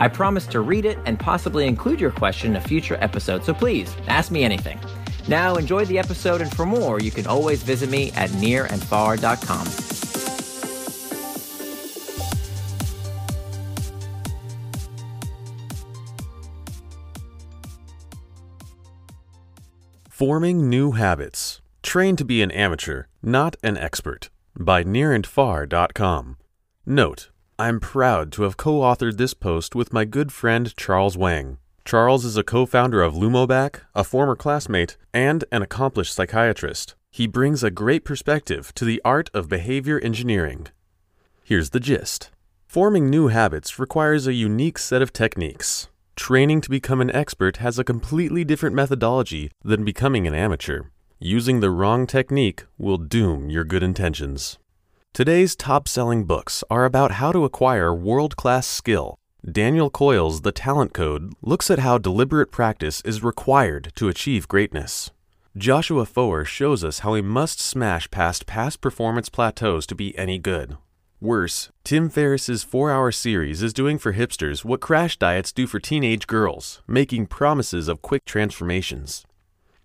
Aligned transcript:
I 0.00 0.08
promise 0.08 0.46
to 0.48 0.60
read 0.60 0.86
it 0.86 0.98
and 1.04 1.20
possibly 1.20 1.68
include 1.68 2.00
your 2.00 2.10
question 2.10 2.50
in 2.50 2.56
a 2.56 2.60
future 2.60 2.96
episode, 3.00 3.44
so 3.44 3.54
please 3.54 3.94
ask 4.08 4.32
me 4.32 4.42
anything. 4.42 4.80
Now, 5.28 5.56
enjoy 5.56 5.84
the 5.84 5.98
episode, 5.98 6.40
and 6.40 6.50
for 6.56 6.66
more, 6.66 7.00
you 7.00 7.10
can 7.10 7.26
always 7.26 7.62
visit 7.62 7.90
me 7.90 8.10
at 8.12 8.30
nirandfar.com. 8.30 9.66
Forming 20.08 20.68
New 20.68 20.92
Habits. 20.92 21.62
Train 21.82 22.16
to 22.16 22.24
be 22.24 22.42
an 22.42 22.50
amateur, 22.50 23.04
not 23.22 23.56
an 23.62 23.78
expert. 23.78 24.28
By 24.58 24.84
nirandfar.com. 24.84 26.36
Note, 26.84 27.30
I'm 27.60 27.78
proud 27.78 28.32
to 28.32 28.44
have 28.44 28.56
co 28.56 28.80
authored 28.80 29.18
this 29.18 29.34
post 29.34 29.74
with 29.74 29.92
my 29.92 30.06
good 30.06 30.32
friend 30.32 30.74
Charles 30.78 31.18
Wang. 31.18 31.58
Charles 31.84 32.24
is 32.24 32.38
a 32.38 32.42
co 32.42 32.64
founder 32.64 33.02
of 33.02 33.12
Lumoback, 33.12 33.80
a 33.94 34.02
former 34.02 34.34
classmate, 34.34 34.96
and 35.12 35.44
an 35.52 35.60
accomplished 35.60 36.14
psychiatrist. 36.14 36.94
He 37.10 37.26
brings 37.26 37.62
a 37.62 37.70
great 37.70 38.02
perspective 38.02 38.72
to 38.76 38.86
the 38.86 38.98
art 39.04 39.28
of 39.34 39.50
behavior 39.50 40.00
engineering. 40.00 40.68
Here's 41.44 41.68
the 41.68 41.80
gist 41.80 42.30
Forming 42.66 43.10
new 43.10 43.28
habits 43.28 43.78
requires 43.78 44.26
a 44.26 44.32
unique 44.32 44.78
set 44.78 45.02
of 45.02 45.12
techniques. 45.12 45.90
Training 46.16 46.62
to 46.62 46.70
become 46.70 47.02
an 47.02 47.10
expert 47.10 47.58
has 47.58 47.78
a 47.78 47.84
completely 47.84 48.42
different 48.42 48.74
methodology 48.74 49.50
than 49.62 49.84
becoming 49.84 50.26
an 50.26 50.34
amateur. 50.34 50.84
Using 51.18 51.60
the 51.60 51.70
wrong 51.70 52.06
technique 52.06 52.64
will 52.78 52.96
doom 52.96 53.50
your 53.50 53.64
good 53.64 53.82
intentions. 53.82 54.58
Today's 55.12 55.56
top 55.56 55.88
selling 55.88 56.24
books 56.24 56.62
are 56.70 56.84
about 56.84 57.10
how 57.12 57.32
to 57.32 57.44
acquire 57.44 57.92
world 57.92 58.36
class 58.36 58.64
skill. 58.64 59.18
Daniel 59.44 59.90
Coyle's 59.90 60.42
The 60.42 60.52
Talent 60.52 60.94
Code 60.94 61.32
looks 61.42 61.68
at 61.68 61.80
how 61.80 61.98
deliberate 61.98 62.52
practice 62.52 63.00
is 63.04 63.20
required 63.20 63.92
to 63.96 64.08
achieve 64.08 64.46
greatness. 64.46 65.10
Joshua 65.56 66.06
Foer 66.06 66.44
shows 66.44 66.84
us 66.84 67.00
how 67.00 67.14
we 67.14 67.22
must 67.22 67.60
smash 67.60 68.08
past 68.12 68.46
past 68.46 68.80
performance 68.80 69.28
plateaus 69.28 69.84
to 69.86 69.96
be 69.96 70.16
any 70.16 70.38
good. 70.38 70.76
Worse, 71.20 71.70
Tim 71.82 72.08
Ferriss's 72.08 72.64
4-hour 72.64 73.10
series 73.10 73.64
is 73.64 73.72
doing 73.72 73.98
for 73.98 74.12
hipsters 74.12 74.64
what 74.64 74.80
crash 74.80 75.18
diets 75.18 75.50
do 75.50 75.66
for 75.66 75.80
teenage 75.80 76.28
girls, 76.28 76.82
making 76.86 77.26
promises 77.26 77.88
of 77.88 78.00
quick 78.00 78.24
transformations. 78.24 79.26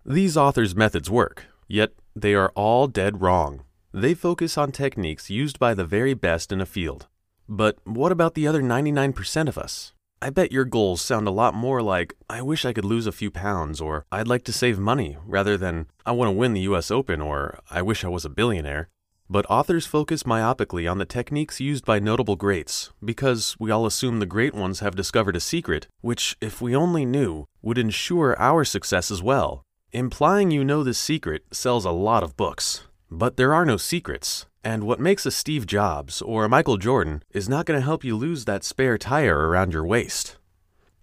These 0.06 0.38
authors' 0.38 0.76
methods 0.76 1.09
work, 1.09 1.46
yet 1.68 1.94
they 2.16 2.36
are 2.36 2.52
all 2.53 2.86
dead 2.88 3.22
wrong. 3.22 3.65
They 3.96 4.14
focus 4.14 4.58
on 4.58 4.74
techniques 4.74 5.30
used 5.30 5.58
by 5.58 5.74
the 5.74 5.86
very 5.86 6.14
best 6.14 6.52
in 6.52 6.60
a 6.60 6.66
field. 6.66 7.08
But 7.48 7.78
what 7.86 8.12
about 8.12 8.34
the 8.34 8.46
other 8.46 8.62
99% 8.62 9.48
of 9.48 9.58
us? 9.58 9.94
I 10.22 10.32
bet 10.32 10.52
your 10.52 10.66
goals 10.66 11.00
sound 11.00 11.30
a 11.30 11.32
lot 11.32 11.54
more 11.54 11.82
like, 11.82 12.14
I 12.30 12.42
wish 12.42 12.66
I 12.66 12.74
could 12.74 12.84
lose 12.84 13.08
a 13.08 13.14
few 13.14 13.32
pounds, 13.32 13.80
or 13.80 14.06
I'd 14.12 14.28
like 14.28 14.44
to 14.46 14.52
save 14.52 14.78
money, 14.78 15.16
rather 15.26 15.56
than, 15.56 15.86
I 16.06 16.12
want 16.12 16.28
to 16.28 16.34
win 16.34 16.52
the 16.52 16.68
US 16.72 16.92
Open, 16.92 17.22
or 17.22 17.60
I 17.72 17.82
wish 17.82 18.04
I 18.04 18.10
was 18.10 18.26
a 18.26 18.30
billionaire. 18.30 18.90
But 19.30 19.50
authors 19.50 19.86
focus 19.86 20.24
myopically 20.24 20.92
on 20.92 20.98
the 20.98 21.06
techniques 21.06 21.62
used 21.62 21.86
by 21.86 22.00
notable 22.00 22.36
greats, 22.36 22.92
because 23.02 23.56
we 23.62 23.72
all 23.72 23.86
assume 23.86 24.19
the 24.19 24.25
great 24.25 24.53
ones 24.53 24.81
have 24.81 24.98
discovered 24.98 25.38
a 25.38 25.40
secret, 25.40 25.88
which, 26.02 26.36
if 26.42 26.62
we 26.62 26.75
only 26.75 27.06
knew, 27.06 27.46
would 27.62 27.78
ensure 27.78 28.38
our 28.42 28.66
success 28.66 29.09
as 29.09 29.24
well. 29.24 29.64
Implying 29.94 30.52
you 30.52 30.66
know 30.66 30.84
this 30.84 31.00
secret 31.00 31.46
sells 31.53 31.86
a 31.86 31.92
lot 31.92 32.24
of 32.24 32.36
books. 32.36 32.84
But 33.12 33.38
there 33.38 33.54
are 33.54 33.66
no 33.66 33.78
secrets, 33.78 34.48
and 34.64 34.84
what 34.84 35.00
makes 35.00 35.26
a 35.26 35.32
Steve 35.32 35.68
Jobs 35.68 36.22
or 36.22 36.44
a 36.44 36.50
Michael 36.50 36.78
Jordan 36.78 37.22
is 37.32 37.48
not 37.48 37.66
going 37.66 37.80
to 37.80 37.86
help 37.86 38.04
you 38.04 38.16
lose 38.16 38.46
that 38.46 38.64
spare 38.64 38.98
tire 38.98 39.48
around 39.48 39.74
your 39.74 39.86
waist. 39.86 40.38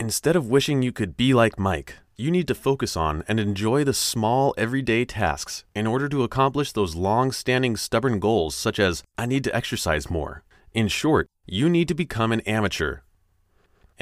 Instead 0.01 0.35
of 0.35 0.49
wishing 0.49 0.83
you 0.83 0.91
could 0.91 1.17
be 1.17 1.33
like 1.33 1.61
Mike, 1.61 1.99
you 2.17 2.31
need 2.31 2.49
to 2.49 2.57
focus 2.57 2.97
on 2.97 3.23
and 3.29 3.39
enjoy 3.39 3.85
the 3.85 3.95
small, 3.95 4.53
everyday 4.59 5.05
tasks 5.05 5.65
in 5.77 5.87
order 5.87 6.09
to 6.09 6.25
accomplish 6.25 6.73
those 6.73 6.97
long 6.97 7.31
standing, 7.31 7.77
stubborn 7.77 8.19
goals, 8.19 8.55
such 8.55 8.81
as, 8.81 9.05
I 9.17 9.27
need 9.27 9.45
to 9.45 9.55
exercise 9.55 10.11
more. 10.11 10.43
In 10.73 10.89
short, 10.89 11.29
you 11.47 11.69
need 11.69 11.87
to 11.89 11.95
become 11.95 12.33
an 12.33 12.41
amateur. 12.41 12.99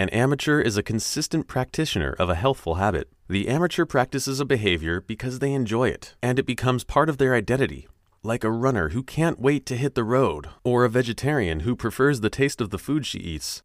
An 0.01 0.09
amateur 0.09 0.63
is 0.63 0.79
a 0.79 0.83
consistent 0.83 1.47
practitioner 1.47 2.17
of 2.19 2.31
a 2.31 2.35
healthful 2.35 2.77
habit. 2.77 3.13
The 3.29 3.49
amateur 3.49 3.85
practices 3.85 4.41
a 4.41 4.47
behavior 4.47 5.03
because 5.03 5.41
they 5.41 5.53
enjoy 5.53 5.89
it, 5.89 6.15
and 6.23 6.39
it 6.39 6.47
becomes 6.47 6.85
part 6.85 7.11
of 7.11 7.19
their 7.19 7.35
identity. 7.35 7.87
Like 8.23 8.43
a 8.43 8.51
runner 8.51 8.89
who 8.89 9.03
can't 9.03 9.39
wait 9.39 9.67
to 9.67 9.77
hit 9.77 9.95
the 9.95 10.03
road, 10.03 10.49
or 10.65 10.87
a 10.87 10.89
vegetarian 10.89 11.61
who 11.61 11.77
prefers 11.77 12.23
the 12.23 12.31
taste 12.31 12.63
of 12.63 12.71
the 12.71 12.79
food 12.79 13.05
she 13.05 13.19
eats, 13.19 13.63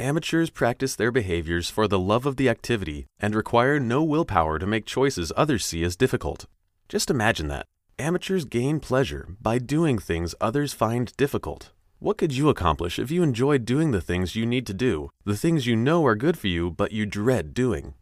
Amateurs 0.00 0.48
practice 0.48 0.96
their 0.96 1.12
behaviors 1.12 1.68
for 1.68 1.86
the 1.86 1.98
love 1.98 2.24
of 2.24 2.36
the 2.36 2.48
activity 2.48 3.04
and 3.20 3.34
require 3.34 3.78
no 3.78 4.02
willpower 4.02 4.58
to 4.58 4.66
make 4.66 4.86
choices 4.86 5.34
others 5.36 5.66
see 5.66 5.84
as 5.84 5.96
difficult. 5.96 6.46
Just 6.88 7.10
imagine 7.10 7.48
that. 7.48 7.66
Amateurs 7.98 8.46
gain 8.46 8.80
pleasure 8.80 9.28
by 9.38 9.58
doing 9.58 9.98
things 9.98 10.34
others 10.40 10.72
find 10.72 11.14
difficult. 11.18 11.73
What 12.04 12.18
could 12.18 12.36
you 12.36 12.50
accomplish 12.50 12.98
if 12.98 13.10
you 13.10 13.22
enjoyed 13.22 13.64
doing 13.64 13.92
the 13.92 14.00
things 14.02 14.36
you 14.36 14.44
need 14.44 14.66
to 14.66 14.74
do, 14.74 15.08
the 15.24 15.38
things 15.38 15.66
you 15.66 15.74
know 15.74 16.04
are 16.04 16.14
good 16.14 16.36
for 16.36 16.48
you 16.48 16.70
but 16.70 16.92
you 16.92 17.06
dread 17.06 17.54
doing? 17.54 17.94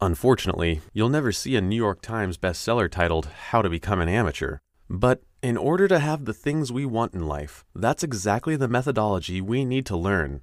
Unfortunately, 0.00 0.80
you'll 0.92 1.08
never 1.08 1.32
see 1.32 1.56
a 1.56 1.60
New 1.60 1.74
York 1.74 2.02
Times 2.02 2.38
bestseller 2.38 2.88
titled 2.88 3.26
How 3.50 3.60
to 3.60 3.68
Become 3.68 4.00
an 4.00 4.08
Amateur. 4.08 4.58
But 4.88 5.24
in 5.42 5.56
order 5.56 5.88
to 5.88 5.98
have 5.98 6.24
the 6.24 6.32
things 6.32 6.70
we 6.70 6.86
want 6.86 7.14
in 7.14 7.26
life, 7.26 7.64
that's 7.74 8.04
exactly 8.04 8.54
the 8.54 8.68
methodology 8.68 9.40
we 9.40 9.64
need 9.64 9.86
to 9.86 9.96
learn. 9.96 10.42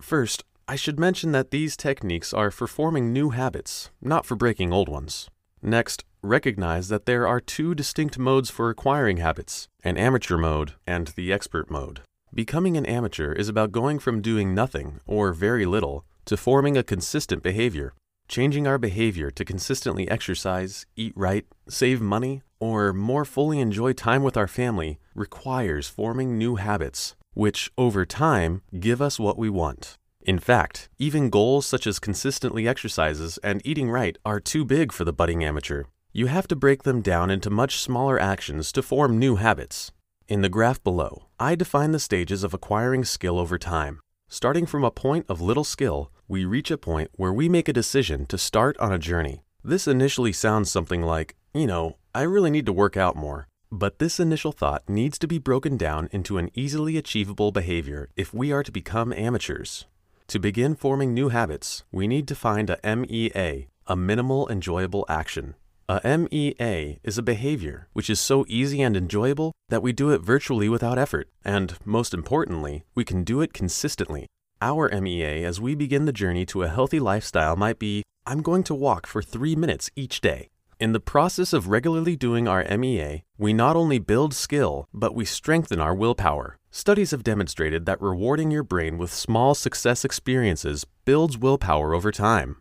First, 0.00 0.44
I 0.68 0.76
should 0.76 1.00
mention 1.00 1.32
that 1.32 1.50
these 1.50 1.76
techniques 1.76 2.32
are 2.32 2.52
for 2.52 2.68
forming 2.68 3.12
new 3.12 3.30
habits, 3.30 3.90
not 4.00 4.24
for 4.24 4.36
breaking 4.36 4.72
old 4.72 4.88
ones. 4.88 5.28
Next, 5.62 6.04
recognize 6.22 6.90
that 6.90 7.06
there 7.06 7.26
are 7.26 7.40
two 7.40 7.74
distinct 7.74 8.20
modes 8.20 8.50
for 8.50 8.70
acquiring 8.70 9.16
habits 9.16 9.66
an 9.82 9.96
amateur 9.96 10.36
mode 10.36 10.74
and 10.86 11.08
the 11.08 11.32
expert 11.32 11.68
mode. 11.68 12.02
Becoming 12.34 12.76
an 12.76 12.86
amateur 12.86 13.32
is 13.32 13.48
about 13.48 13.72
going 13.72 13.98
from 13.98 14.22
doing 14.22 14.54
nothing, 14.54 15.00
or 15.06 15.32
very 15.32 15.66
little, 15.66 16.04
to 16.26 16.36
forming 16.36 16.76
a 16.76 16.82
consistent 16.82 17.42
behavior. 17.42 17.92
Changing 18.28 18.66
our 18.66 18.78
behavior 18.78 19.30
to 19.30 19.44
consistently 19.44 20.08
exercise, 20.08 20.86
eat 20.96 21.12
right, 21.16 21.44
save 21.68 22.00
money, 22.00 22.42
or 22.60 22.92
more 22.92 23.24
fully 23.24 23.58
enjoy 23.58 23.92
time 23.92 24.22
with 24.22 24.36
our 24.36 24.46
family 24.46 24.98
requires 25.14 25.88
forming 25.88 26.38
new 26.38 26.56
habits 26.56 27.16
which, 27.34 27.70
over 27.78 28.04
time, 28.04 28.62
give 28.78 29.00
us 29.00 29.18
what 29.18 29.38
we 29.38 29.48
want. 29.48 29.96
In 30.22 30.38
fact, 30.38 30.88
even 30.98 31.30
goals 31.30 31.66
such 31.66 31.86
as 31.86 31.98
consistently 31.98 32.68
exercises 32.68 33.38
and 33.42 33.62
eating 33.64 33.90
right 33.90 34.18
are 34.24 34.40
too 34.40 34.64
big 34.64 34.92
for 34.92 35.04
the 35.04 35.12
budding 35.12 35.42
amateur. 35.42 35.84
You 36.12 36.26
have 36.26 36.48
to 36.48 36.56
break 36.56 36.82
them 36.82 37.00
down 37.00 37.30
into 37.30 37.48
much 37.48 37.80
smaller 37.80 38.20
actions 38.20 38.72
to 38.72 38.82
form 38.82 39.18
new 39.18 39.36
habits. 39.36 39.92
In 40.30 40.42
the 40.42 40.48
graph 40.48 40.80
below, 40.84 41.24
I 41.40 41.56
define 41.56 41.90
the 41.90 41.98
stages 41.98 42.44
of 42.44 42.54
acquiring 42.54 43.04
skill 43.04 43.36
over 43.36 43.58
time. 43.58 43.98
Starting 44.28 44.64
from 44.64 44.84
a 44.84 44.90
point 44.92 45.26
of 45.28 45.40
little 45.40 45.64
skill, 45.64 46.12
we 46.28 46.44
reach 46.44 46.70
a 46.70 46.78
point 46.78 47.10
where 47.16 47.32
we 47.32 47.48
make 47.48 47.68
a 47.68 47.72
decision 47.72 48.26
to 48.26 48.38
start 48.38 48.78
on 48.78 48.92
a 48.92 48.98
journey. 48.98 49.42
This 49.64 49.88
initially 49.88 50.30
sounds 50.32 50.70
something 50.70 51.02
like, 51.02 51.34
you 51.52 51.66
know, 51.66 51.96
I 52.14 52.22
really 52.22 52.52
need 52.52 52.64
to 52.66 52.72
work 52.72 52.96
out 52.96 53.16
more. 53.16 53.48
But 53.72 53.98
this 53.98 54.20
initial 54.20 54.52
thought 54.52 54.88
needs 54.88 55.18
to 55.18 55.26
be 55.26 55.38
broken 55.38 55.76
down 55.76 56.08
into 56.12 56.38
an 56.38 56.50
easily 56.54 56.96
achievable 56.96 57.50
behavior 57.50 58.08
if 58.14 58.32
we 58.32 58.52
are 58.52 58.62
to 58.62 58.70
become 58.70 59.12
amateurs. 59.12 59.86
To 60.28 60.38
begin 60.38 60.76
forming 60.76 61.12
new 61.12 61.30
habits, 61.30 61.82
we 61.90 62.06
need 62.06 62.28
to 62.28 62.36
find 62.36 62.70
a 62.70 62.78
MEA, 62.84 63.66
a 63.88 63.96
minimal 63.96 64.48
enjoyable 64.48 65.04
action. 65.08 65.56
A 65.92 66.18
MEA 66.18 67.00
is 67.02 67.18
a 67.18 67.22
behavior 67.22 67.88
which 67.94 68.08
is 68.08 68.20
so 68.20 68.44
easy 68.46 68.80
and 68.80 68.96
enjoyable 68.96 69.50
that 69.70 69.82
we 69.82 69.92
do 69.92 70.10
it 70.10 70.20
virtually 70.20 70.68
without 70.68 71.00
effort, 71.00 71.28
and 71.44 71.76
most 71.84 72.14
importantly, 72.14 72.84
we 72.94 73.04
can 73.04 73.24
do 73.24 73.40
it 73.40 73.52
consistently. 73.52 74.28
Our 74.62 74.88
MEA 75.00 75.42
as 75.42 75.60
we 75.60 75.74
begin 75.74 76.04
the 76.04 76.12
journey 76.12 76.46
to 76.46 76.62
a 76.62 76.68
healthy 76.68 77.00
lifestyle 77.00 77.56
might 77.56 77.80
be 77.80 78.04
I'm 78.24 78.40
going 78.40 78.62
to 78.64 78.74
walk 78.74 79.08
for 79.08 79.20
three 79.20 79.56
minutes 79.56 79.90
each 79.96 80.20
day. 80.20 80.50
In 80.78 80.92
the 80.92 81.00
process 81.00 81.52
of 81.52 81.66
regularly 81.66 82.14
doing 82.14 82.46
our 82.46 82.64
MEA, 82.78 83.24
we 83.36 83.52
not 83.52 83.74
only 83.74 83.98
build 83.98 84.32
skill, 84.32 84.86
but 84.94 85.16
we 85.16 85.24
strengthen 85.24 85.80
our 85.80 85.92
willpower. 85.92 86.56
Studies 86.70 87.10
have 87.10 87.24
demonstrated 87.24 87.84
that 87.86 88.00
rewarding 88.00 88.52
your 88.52 88.62
brain 88.62 88.96
with 88.96 89.12
small 89.12 89.56
success 89.56 90.04
experiences 90.04 90.86
builds 91.04 91.36
willpower 91.36 91.94
over 91.94 92.12
time. 92.12 92.58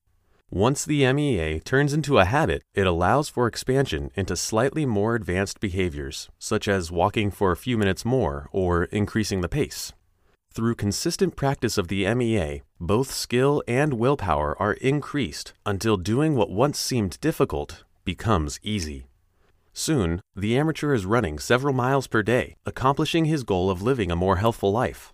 Once 0.51 0.83
the 0.83 1.13
MEA 1.13 1.59
turns 1.59 1.93
into 1.93 2.17
a 2.17 2.25
habit, 2.25 2.63
it 2.73 2.87
allows 2.87 3.29
for 3.29 3.45
expansion 3.45 4.09
into 4.15 4.35
slightly 4.35 4.83
more 4.83 5.13
advanced 5.13 5.59
behaviors, 5.59 6.27
such 6.39 6.67
as 6.67 6.91
walking 6.91 7.29
for 7.29 7.51
a 7.51 7.57
few 7.57 7.77
minutes 7.77 8.03
more 8.03 8.49
or 8.51 8.85
increasing 8.85 9.41
the 9.41 9.47
pace. 9.47 9.93
Through 10.51 10.73
consistent 10.73 11.35
practice 11.35 11.77
of 11.77 11.87
the 11.87 12.11
MEA, 12.15 12.63
both 12.79 13.11
skill 13.11 13.61
and 13.67 13.93
willpower 13.93 14.59
are 14.59 14.73
increased 14.73 15.53
until 15.67 15.97
doing 15.97 16.35
what 16.35 16.49
once 16.49 16.79
seemed 16.79 17.21
difficult 17.21 17.83
becomes 18.03 18.59
easy. 18.63 19.05
Soon, 19.71 20.19
the 20.35 20.57
amateur 20.57 20.95
is 20.95 21.05
running 21.05 21.37
several 21.37 21.75
miles 21.75 22.07
per 22.07 22.23
day, 22.23 22.55
accomplishing 22.65 23.25
his 23.25 23.43
goal 23.43 23.69
of 23.69 23.83
living 23.83 24.09
a 24.09 24.15
more 24.15 24.37
healthful 24.37 24.71
life. 24.71 25.13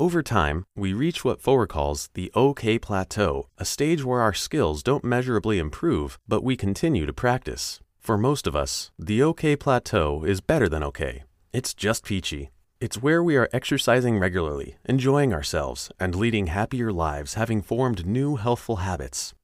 Over 0.00 0.22
time, 0.22 0.64
we 0.74 0.94
reach 0.94 1.26
what 1.26 1.42
Foer 1.42 1.66
calls 1.66 2.08
the 2.14 2.32
OK 2.34 2.78
plateau, 2.78 3.48
a 3.58 3.66
stage 3.66 4.02
where 4.02 4.22
our 4.22 4.32
skills 4.32 4.82
don't 4.82 5.04
measurably 5.04 5.58
improve, 5.58 6.18
but 6.26 6.42
we 6.42 6.56
continue 6.56 7.04
to 7.04 7.12
practice. 7.12 7.80
For 7.98 8.16
most 8.16 8.46
of 8.46 8.56
us, 8.56 8.90
the 8.98 9.22
OK 9.22 9.56
plateau 9.56 10.24
is 10.24 10.40
better 10.40 10.70
than 10.70 10.82
OK. 10.82 11.24
It's 11.52 11.74
just 11.74 12.06
peachy. 12.06 12.50
It's 12.80 13.02
where 13.02 13.22
we 13.22 13.36
are 13.36 13.50
exercising 13.52 14.18
regularly, 14.18 14.76
enjoying 14.86 15.34
ourselves, 15.34 15.92
and 16.00 16.14
leading 16.14 16.46
happier 16.46 16.90
lives 16.94 17.34
having 17.34 17.60
formed 17.60 18.06
new 18.06 18.36
healthful 18.36 18.76
habits. 18.76 19.34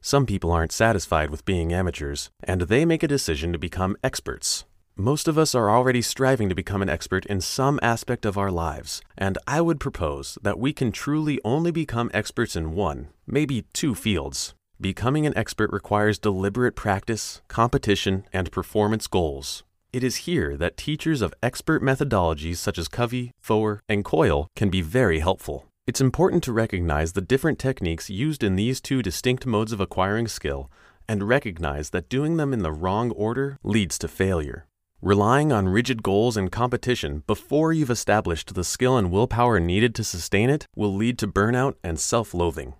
Some 0.00 0.24
people 0.24 0.50
aren't 0.50 0.72
satisfied 0.72 1.28
with 1.28 1.44
being 1.44 1.70
amateurs, 1.74 2.30
and 2.42 2.62
they 2.62 2.86
make 2.86 3.02
a 3.02 3.14
decision 3.16 3.52
to 3.52 3.58
become 3.58 3.98
experts. 4.02 4.64
Most 4.96 5.26
of 5.26 5.38
us 5.38 5.54
are 5.54 5.70
already 5.70 6.02
striving 6.02 6.50
to 6.50 6.54
become 6.54 6.82
an 6.82 6.90
expert 6.90 7.24
in 7.24 7.40
some 7.40 7.80
aspect 7.82 8.26
of 8.26 8.36
our 8.36 8.50
lives, 8.50 9.00
and 9.16 9.38
I 9.46 9.62
would 9.62 9.80
propose 9.80 10.36
that 10.42 10.58
we 10.58 10.74
can 10.74 10.92
truly 10.92 11.40
only 11.46 11.70
become 11.70 12.10
experts 12.12 12.56
in 12.56 12.74
one, 12.74 13.08
maybe 13.26 13.64
two 13.72 13.94
fields. 13.94 14.54
Becoming 14.78 15.24
an 15.24 15.36
expert 15.36 15.72
requires 15.72 16.18
deliberate 16.18 16.76
practice, 16.76 17.40
competition, 17.48 18.26
and 18.34 18.52
performance 18.52 19.06
goals. 19.06 19.64
It 19.94 20.04
is 20.04 20.26
here 20.26 20.58
that 20.58 20.76
teachers 20.76 21.22
of 21.22 21.32
expert 21.42 21.82
methodologies 21.82 22.58
such 22.58 22.76
as 22.76 22.88
Covey, 22.88 23.32
Foer, 23.40 23.80
and 23.88 24.04
Coyle 24.04 24.48
can 24.54 24.68
be 24.68 24.82
very 24.82 25.20
helpful. 25.20 25.64
It's 25.86 26.02
important 26.02 26.44
to 26.44 26.52
recognize 26.52 27.14
the 27.14 27.22
different 27.22 27.58
techniques 27.58 28.10
used 28.10 28.44
in 28.44 28.56
these 28.56 28.80
two 28.80 29.00
distinct 29.00 29.46
modes 29.46 29.72
of 29.72 29.80
acquiring 29.80 30.28
skill 30.28 30.70
and 31.08 31.26
recognize 31.26 31.90
that 31.90 32.10
doing 32.10 32.36
them 32.36 32.52
in 32.52 32.62
the 32.62 32.72
wrong 32.72 33.10
order 33.12 33.58
leads 33.64 33.98
to 33.98 34.06
failure. 34.06 34.66
Relying 35.04 35.50
on 35.50 35.68
rigid 35.68 36.04
goals 36.04 36.36
and 36.36 36.52
competition 36.52 37.24
before 37.26 37.72
you've 37.72 37.90
established 37.90 38.54
the 38.54 38.62
skill 38.62 38.96
and 38.96 39.10
willpower 39.10 39.58
needed 39.58 39.96
to 39.96 40.04
sustain 40.04 40.48
it 40.48 40.68
will 40.76 40.94
lead 40.94 41.18
to 41.18 41.26
burnout 41.26 41.74
and 41.82 41.98
self 41.98 42.32
loathing. 42.32 42.74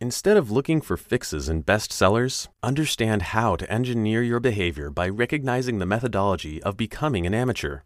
Instead 0.00 0.36
of 0.36 0.50
looking 0.50 0.80
for 0.80 0.96
fixes 0.96 1.48
in 1.48 1.62
bestsellers, 1.62 2.48
understand 2.60 3.22
how 3.22 3.54
to 3.54 3.70
engineer 3.70 4.20
your 4.20 4.40
behavior 4.40 4.90
by 4.90 5.08
recognizing 5.08 5.78
the 5.78 5.86
methodology 5.86 6.60
of 6.64 6.76
becoming 6.76 7.24
an 7.24 7.34
amateur. 7.34 7.82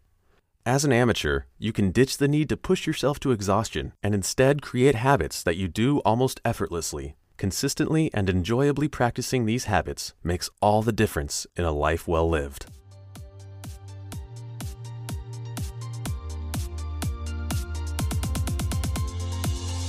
As 0.65 0.83
an 0.83 0.91
amateur, 0.91 1.41
you 1.59 1.71
can 1.71 1.91
ditch 1.91 2.17
the 2.17 2.27
need 2.27 2.49
to 2.49 2.57
push 2.57 2.87
yourself 2.87 3.19
to 3.19 3.31
exhaustion 3.31 3.93
and 4.01 4.15
instead 4.15 4.63
create 4.63 4.95
habits 4.95 5.43
that 5.43 5.57
you 5.57 5.67
do 5.67 5.99
almost 5.99 6.41
effortlessly. 6.43 7.17
Consistently 7.37 8.09
and 8.15 8.31
enjoyably 8.31 8.87
practicing 8.87 9.45
these 9.45 9.65
habits 9.65 10.15
makes 10.23 10.49
all 10.59 10.81
the 10.81 10.91
difference 10.91 11.45
in 11.55 11.65
a 11.65 11.71
life 11.71 12.07
well 12.07 12.27
lived. 12.27 12.65